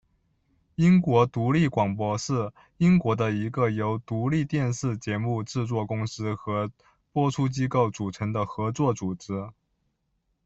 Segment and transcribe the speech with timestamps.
[0.77, 6.71] 英国独立广播是英国的一个由独立电视节目制作公司和
[7.11, 9.51] 播出机构组成的合作组织。